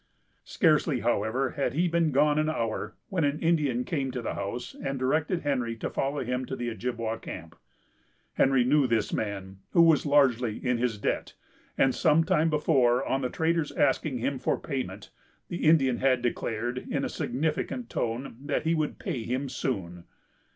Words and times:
Scarcely, 0.45 1.01
however, 1.01 1.51
had 1.51 1.73
he 1.73 1.87
been 1.87 2.11
gone 2.11 2.39
an 2.39 2.49
hour, 2.49 2.95
when 3.09 3.23
an 3.23 3.37
Indian 3.39 3.83
came 3.83 4.09
to 4.09 4.21
the 4.23 4.33
house, 4.33 4.73
and 4.73 4.97
directed 4.97 5.41
Henry 5.41 5.75
to 5.75 5.91
follow 5.91 6.23
him 6.23 6.43
to 6.47 6.55
the 6.55 6.71
Ojibwa 6.71 7.19
camp. 7.21 7.55
Henry 8.33 8.63
knew 8.63 8.87
this 8.87 9.13
man, 9.13 9.59
who 9.73 9.83
was 9.83 10.03
largely 10.07 10.57
in 10.57 10.79
his 10.79 10.97
debt, 10.97 11.35
and 11.77 11.93
some 11.93 12.23
time 12.23 12.49
before, 12.49 13.05
on 13.05 13.21
the 13.21 13.29
trader's 13.29 13.71
asking 13.73 14.17
him 14.17 14.39
for 14.39 14.59
payment, 14.59 15.11
the 15.49 15.65
Indian 15.67 15.97
had 15.97 16.23
declared, 16.23 16.79
in 16.89 17.05
a 17.05 17.07
significant 17.07 17.87
tone, 17.87 18.37
that 18.43 18.63
he 18.63 18.73
would 18.73 18.97
pay 18.97 19.21
him 19.21 19.47
soon. 19.49 20.05